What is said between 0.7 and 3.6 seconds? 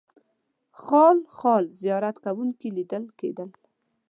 خال خال زیارت کوونکي لیدل کېدل.